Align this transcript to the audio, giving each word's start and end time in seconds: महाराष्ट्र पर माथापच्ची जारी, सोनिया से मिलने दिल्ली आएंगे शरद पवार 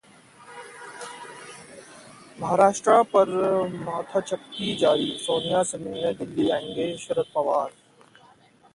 महाराष्ट्र 2.39 3.01
पर 3.13 3.29
माथापच्ची 3.85 4.75
जारी, 4.75 5.11
सोनिया 5.21 5.63
से 5.63 5.77
मिलने 5.77 6.13
दिल्ली 6.13 6.49
आएंगे 6.49 6.95
शरद 6.97 7.25
पवार 7.35 7.69